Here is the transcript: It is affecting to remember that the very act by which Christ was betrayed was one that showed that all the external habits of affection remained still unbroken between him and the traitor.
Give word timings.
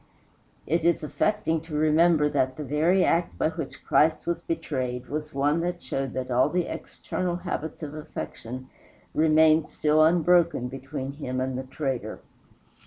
It 0.65 0.83
is 0.83 1.03
affecting 1.03 1.61
to 1.61 1.75
remember 1.75 2.27
that 2.27 2.57
the 2.57 2.63
very 2.63 3.05
act 3.05 3.37
by 3.37 3.49
which 3.49 3.83
Christ 3.85 4.25
was 4.25 4.41
betrayed 4.41 5.05
was 5.07 5.31
one 5.31 5.59
that 5.59 5.79
showed 5.79 6.13
that 6.13 6.31
all 6.31 6.49
the 6.49 6.65
external 6.65 7.35
habits 7.35 7.83
of 7.83 7.93
affection 7.93 8.67
remained 9.13 9.69
still 9.69 10.03
unbroken 10.03 10.69
between 10.69 11.11
him 11.13 11.39
and 11.39 11.55
the 11.55 11.61
traitor. 11.65 12.19